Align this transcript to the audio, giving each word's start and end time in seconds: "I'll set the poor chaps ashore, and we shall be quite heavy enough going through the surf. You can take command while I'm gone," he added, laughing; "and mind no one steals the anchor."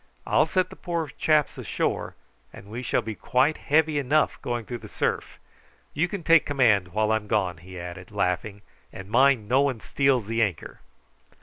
"I'll 0.25 0.47
set 0.47 0.71
the 0.71 0.75
poor 0.75 1.09
chaps 1.19 1.59
ashore, 1.59 2.15
and 2.51 2.65
we 2.71 2.81
shall 2.81 3.03
be 3.03 3.13
quite 3.13 3.57
heavy 3.57 3.99
enough 3.99 4.41
going 4.41 4.65
through 4.65 4.79
the 4.79 4.87
surf. 4.89 5.37
You 5.93 6.07
can 6.07 6.23
take 6.23 6.43
command 6.43 6.87
while 6.87 7.11
I'm 7.11 7.27
gone," 7.27 7.57
he 7.57 7.79
added, 7.79 8.09
laughing; 8.09 8.63
"and 8.91 9.11
mind 9.11 9.47
no 9.47 9.61
one 9.61 9.79
steals 9.79 10.25
the 10.25 10.41
anchor." 10.41 10.79